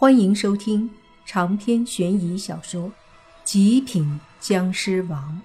[0.00, 0.88] 欢迎收听
[1.26, 2.84] 长篇悬疑小说
[3.42, 5.42] 《极品僵尸王》，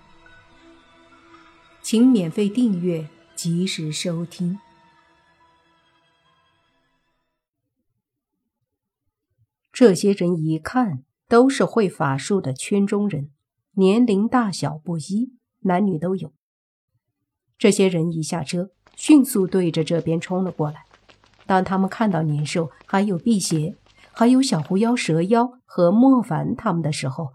[1.82, 4.60] 请免费订阅，及时收听。
[9.72, 13.32] 这些人一看都是会法术的圈中人，
[13.72, 16.32] 年龄大小不一，男女都有。
[17.58, 20.86] 这些人一下车，迅速对着这边冲了过来。
[21.48, 23.76] 当他们看到年兽，还有辟邪。
[24.16, 27.34] 还有小狐妖、蛇妖和莫凡他们的时候，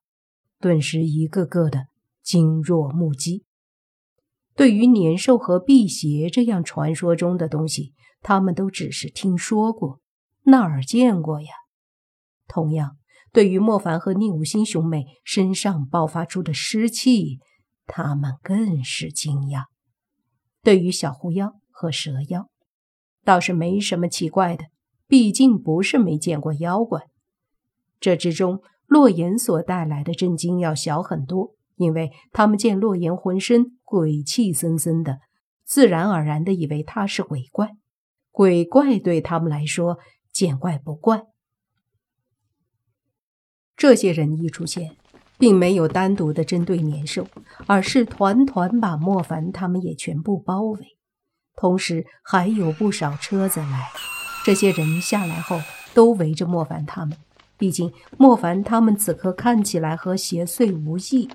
[0.60, 1.88] 顿时一个个的
[2.22, 3.44] 惊若木鸡。
[4.54, 10.00] 对于年兽和辟邪这样传说中的东西，他们都只是听说过，
[10.44, 11.48] 哪儿见过呀？
[12.46, 12.96] 同样，
[13.32, 17.40] 对于莫凡和宁武星兄妹身上爆发出的尸气，
[17.86, 19.64] 他们更是惊讶。
[20.62, 22.48] 对于小狐妖和蛇妖，
[23.24, 24.66] 倒是没什么奇怪的。
[25.08, 27.08] 毕竟不是没见过妖怪，
[27.98, 35.20] 这之中洛言所带来的震惊要小很多，因为他们见洛言浑身鬼气森森的，
[35.64, 37.70] 自然而然的以为他是鬼怪。
[38.30, 39.98] 鬼怪对他们来说
[40.30, 41.24] 见怪不怪。
[43.76, 44.96] 这些人一出现，
[45.38, 47.26] 并没有单独的针对年兽，
[47.66, 50.98] 而是团团把莫凡他们也全部包围，
[51.56, 53.88] 同时还有不少车子来。
[54.44, 55.60] 这些人下来后，
[55.94, 57.16] 都围着莫凡他们。
[57.58, 61.28] 毕竟莫凡他们此刻看起来和邪祟无异，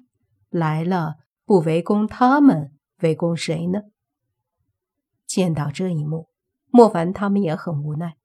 [0.49, 3.81] 来了不围攻他们，围攻谁呢？
[5.27, 6.29] 见到这一幕，
[6.69, 8.15] 莫凡他们也很无奈。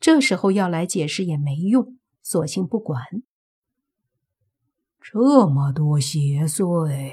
[0.00, 3.04] 这时候要来解释也没用，索性不管。
[5.00, 7.12] 这么多邪祟，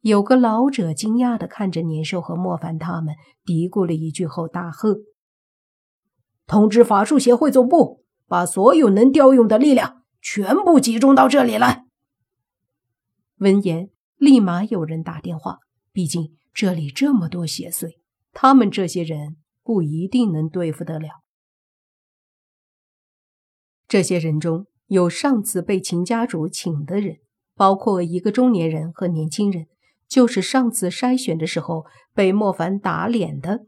[0.00, 4.98] 有个老者惊讶的看着年兽和莫凡他们，嘀咕了一句后大喝。
[6.48, 11.84] 通知法术协会总部，把所有能调用的力量全部集中到这里来。
[13.36, 15.58] 闻言，立马有人打电话。
[15.92, 17.98] 毕竟这里这么多邪祟，
[18.32, 21.22] 他们这些人不一定能对付得了。
[23.86, 27.18] 这些人中有上次被秦家主请的人，
[27.54, 29.66] 包括一个中年人和年轻人，
[30.08, 33.66] 就是上次筛选的时候被莫凡打脸的。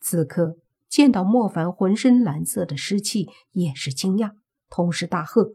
[0.00, 0.56] 此刻。
[0.88, 4.32] 见到莫凡浑身蓝色的尸气，也是惊讶，
[4.70, 5.52] 同时大喝：“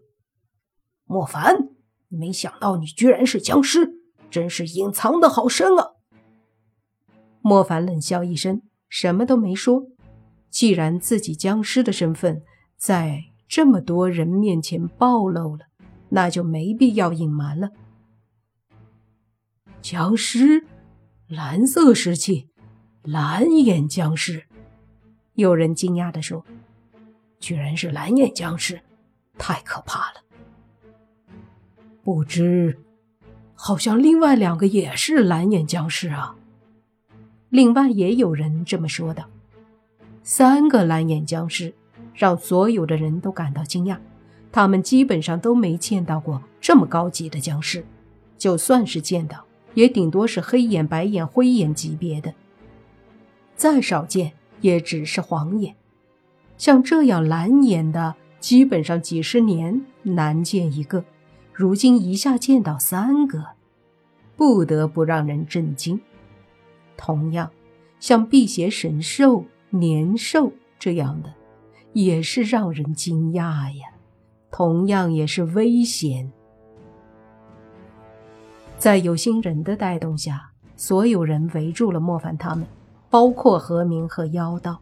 [1.05, 1.69] 莫凡，
[2.07, 3.93] 没想到你居然是僵尸，
[4.29, 5.93] 真是隐藏的好深啊！”
[7.41, 9.87] 莫凡冷笑一声，什么都没说。
[10.49, 12.43] 既然自己僵尸的身份
[12.77, 15.65] 在这么多人面前暴露了，
[16.09, 17.71] 那就没必要隐瞒了。
[19.81, 20.65] 僵尸，
[21.27, 22.49] 蓝色尸气，
[23.01, 24.45] 蓝眼僵尸。
[25.35, 26.45] 有人惊讶地说
[27.39, 28.79] ：“居然是蓝眼僵尸，
[29.37, 30.21] 太可怕了！
[32.03, 32.77] 不知，
[33.55, 36.35] 好像另外两个也是蓝眼僵尸啊。”
[37.49, 39.25] 另外也有人这么说的
[40.21, 41.73] ：“三个蓝眼僵尸，
[42.13, 43.97] 让所有的人都感到惊讶。
[44.51, 47.83] 他们基本上都没见到过这么高级的僵尸，
[48.37, 52.31] 就算是见到，也顶多是黑眼、白眼、灰眼级别的，
[53.55, 54.33] 再少见。”
[54.63, 55.75] 也只是晃眼，
[56.57, 61.03] 像这样蓝眼的，基本上几十年难见一个。
[61.51, 63.45] 如今一下见到三个，
[64.37, 65.99] 不得不让人震惊。
[66.95, 67.51] 同样，
[67.99, 71.33] 像辟邪神兽、年兽这样的，
[71.91, 73.87] 也是让人惊讶呀。
[74.49, 76.31] 同样也是危险。
[78.77, 82.65] 在有心人的带动下，所有人围住了莫凡他们。
[83.13, 84.79] 包括何明和妖道，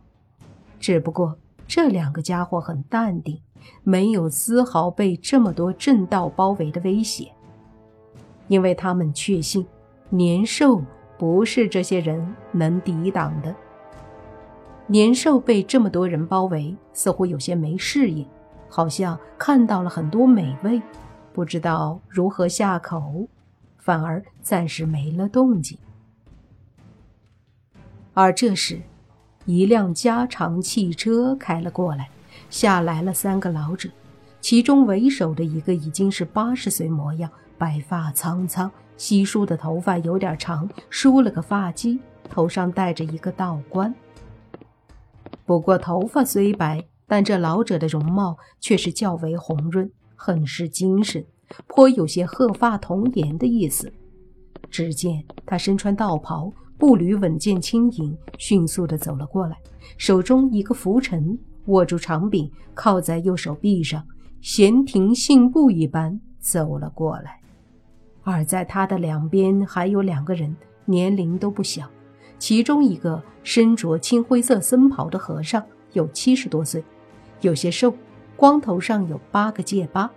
[0.80, 1.38] 只不过
[1.68, 3.42] 这两个家伙很淡定，
[3.84, 7.30] 没有丝毫被这么多正道包围的威胁，
[8.48, 9.68] 因为他们确信
[10.10, 10.82] 年兽
[11.18, 13.54] 不是这些人能抵挡的。
[14.88, 18.26] 年兽被这么多人包围，似乎有些没适应，
[18.70, 20.82] 好像看到了很多美味，
[21.34, 23.28] 不知道如何下口，
[23.78, 25.78] 反而暂时没了动静。
[28.14, 28.82] 而这时，
[29.46, 32.10] 一辆加长汽车开了过来，
[32.50, 33.90] 下来了三个老者，
[34.42, 41.98] 其中为首的一个已经是八十岁模样，白发苍苍，稀疏的头发有点长，梳了个发髻，
[42.30, 43.94] 头上戴着一个道冠。
[45.46, 51.26] 不过头发虽白，但这老者的容貌却是较为红润，很是精神，
[51.68, 53.92] 颇有些鹤发童颜的意思。
[54.70, 56.52] 只见他身穿道袍。
[56.82, 59.56] 步履稳健轻盈，迅速地走了过来，
[59.98, 64.04] 手中一个拂尘握住长柄，靠在右手臂上，
[64.42, 67.40] 闲庭信步一般走了过来。
[68.24, 70.56] 而在他的两边还有两个人，
[70.86, 71.88] 年龄都不小。
[72.40, 75.64] 其中一个身着青灰色僧袍的和尚
[75.94, 76.84] 有七十多岁，
[77.42, 77.94] 有些瘦，
[78.36, 80.10] 光头上有八个戒疤。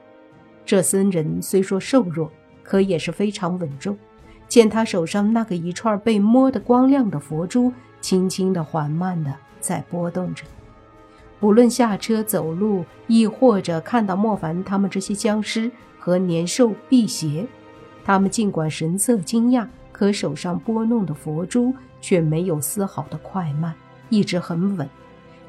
[0.65, 2.33] 这僧人虽说瘦弱，
[2.63, 3.95] 可也是非常稳重。
[4.55, 10.45] 见他手上那个一串被摸得光亮的佛珠，轻轻的、缓慢的在波动着。
[11.41, 15.69] 不论下车走路，亦或者看到莫凡他们这些僵尸
[15.99, 17.45] 和年兽辟邪。
[18.05, 23.75] 他们尽管神色惊讶，可手上拨弄的佛珠却没有丝毫的快慢，
[24.09, 24.89] 一直很稳。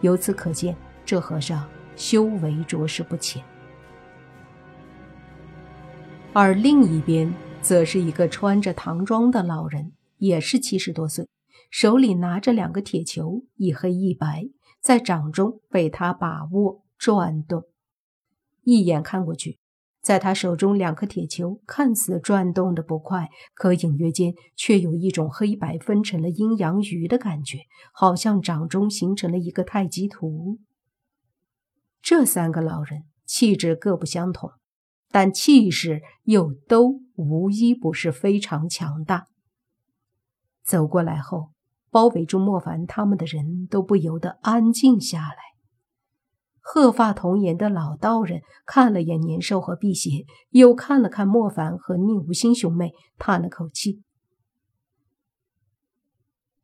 [0.02, 0.76] 由此可见，
[1.06, 1.64] 这和尚
[1.96, 3.40] 修为着实不浅。
[6.34, 7.32] 而另一边，
[7.66, 11.28] 则是一个穿着唐装的老人，也是七十多岁，
[11.72, 14.46] 手里拿着两个铁球，一黑一白，
[14.80, 17.64] 在掌中被他把握转动。
[18.62, 19.58] 一眼看过去。
[20.00, 30.60] 在他手中，两颗铁球看似转动的不快，可隐约间却有一种黑白分成了阴阳鱼的感觉，好像掌中形成了一个太极图。
[32.04, 34.52] 这三个老人气质各不相同，
[35.12, 39.28] 但气势又都无一不是非常强大。
[40.64, 41.52] 走过来后，
[41.92, 45.38] 包围住莫凡他们的人都不由得安静下来。
[46.60, 54.02] 鹤发童颜的老道人看了眼年兽和辟邪，又看了看莫凡和宁无心兄妹，叹了口气：“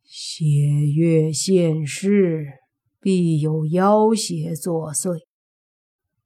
[0.02, 0.44] 血
[0.92, 2.44] 月现世，
[3.00, 5.20] 必有妖邪作祟。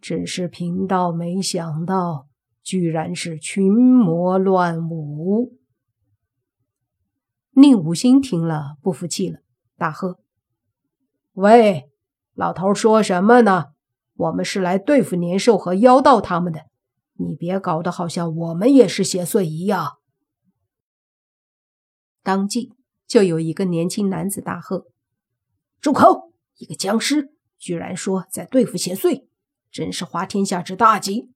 [0.06, 2.28] 只是贫道没想到，
[2.62, 5.58] 居然是群魔乱舞。”
[7.50, 9.40] 宁武心听了，不服气了，
[9.76, 10.20] 大喝
[11.34, 11.90] ：“喂！”
[12.34, 13.72] 老头说什么呢？
[14.14, 16.66] 我们是来对付年兽和妖道他们的，
[17.14, 19.98] 你别搞得好像我们也是邪祟一样。
[22.22, 22.72] 当即
[23.08, 24.86] 就有一个年轻男子大喝
[25.82, 26.32] ：“住口！
[26.58, 29.26] 一个僵尸居然说在对付邪祟，
[29.70, 31.30] 真是滑天下之大稽！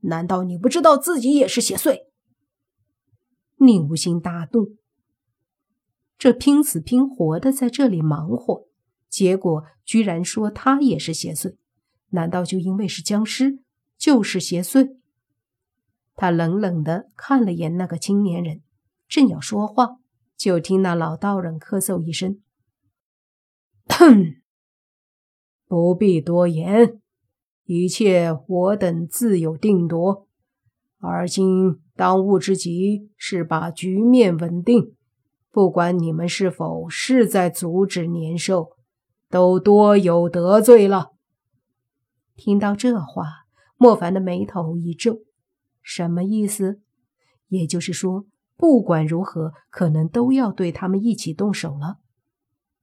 [0.00, 2.06] 难道你不知道自己也是邪祟？”
[3.58, 4.76] 宁无心大怒，
[6.18, 8.66] 这拼死拼活的在这里忙活。
[9.08, 11.56] 结果居然说他也是邪祟，
[12.08, 13.62] 难道就因为是僵尸
[13.98, 14.96] 就是邪祟？
[16.14, 18.62] 他冷冷地看了眼那个青年人，
[19.06, 19.98] 正要说话，
[20.36, 22.40] 就听那老道人咳嗽一声
[25.68, 27.01] ：“不必多言，
[27.64, 30.26] 一切我等自有定夺。
[30.98, 34.94] 而今当务之急是把局面稳定，
[35.50, 38.76] 不管你们是否是在阻止年兽。”
[39.32, 41.12] 都多有得罪了。
[42.36, 43.46] 听到这话，
[43.78, 45.20] 莫凡的眉头一皱，
[45.80, 46.82] 什么意思？
[47.48, 48.26] 也就是说，
[48.58, 51.96] 不管如何，可能都要对他们一起动手了。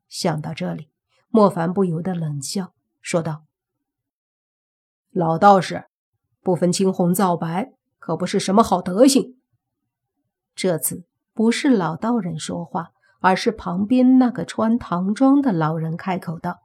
[0.08, 0.90] 想到这里，
[1.30, 3.44] 莫凡不由得冷笑，说道
[5.12, 5.86] ：“老道士，
[6.42, 9.38] 不分青红皂白，可不是什么好德行。”
[10.56, 12.92] 这次不是老道人说话。
[13.22, 16.62] 而是旁边那个穿唐装的老人开口道：“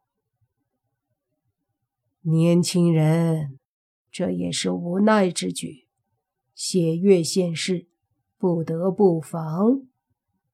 [2.23, 3.59] 年轻人，
[4.13, 5.89] 这也是无奈之举。
[6.55, 7.89] 血月现世，
[8.39, 9.83] 不得不防。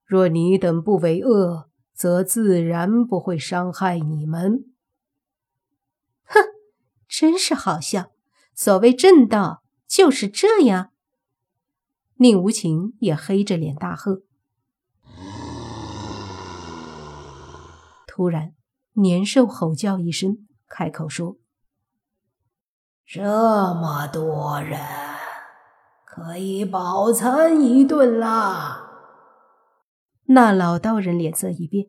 [0.06, 4.64] 若你等不为恶，则自然不会伤害你们。”
[7.10, 8.12] 哼，真是好笑。
[8.54, 10.90] 所谓正道就是这样。
[12.16, 14.22] 宁无情也黑着脸大喝。
[18.06, 18.52] 突然，
[18.94, 21.38] 年兽吼叫一声，开口说
[23.06, 24.78] ：“这么多人，
[26.04, 28.86] 可以饱餐一顿啦！”
[30.28, 31.86] 那老道人脸色一变，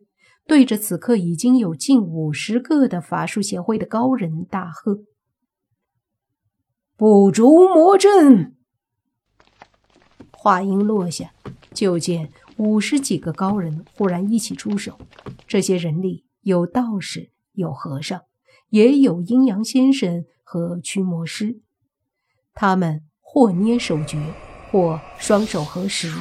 [0.48, 5.00] 对着此刻已经有近五十个的法术协会的高人大喝
[7.02, 8.56] ：“不逐魔阵！”
[10.32, 11.34] 话音落下，
[11.74, 12.32] 就见。
[12.58, 15.00] 五十几个高人忽然一起出手，
[15.48, 18.22] 这些人里有道士，有和尚，
[18.70, 21.62] 也有阴阳先生和驱魔师。
[22.54, 24.22] 他们或捏手诀，
[24.70, 26.14] 或双手合十，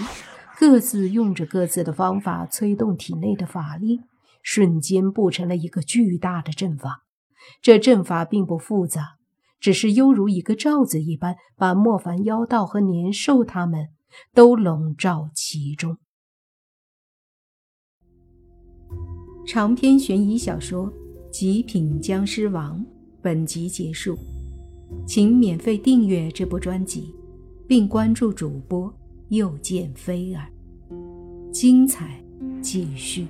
[0.59, 4.01] 各自用着各自的方法催动体内的法力，
[4.43, 7.05] 瞬间布成了一个巨大的阵法。
[7.61, 9.19] 这阵法并不复杂，
[9.61, 13.88] 只是犹如一个罩子一般，把莫凡妖道和年兽他们
[14.35, 15.99] 都笼罩其中。
[19.47, 20.87] 长篇悬疑小说
[21.31, 22.79] 《极品僵尸王》
[23.21, 24.17] 本集结束，
[25.07, 27.14] 请免费订阅这部专辑，
[27.67, 28.93] 并关注主播
[29.29, 30.49] 又见菲儿，
[31.52, 32.23] 精彩
[32.62, 33.26] 继续。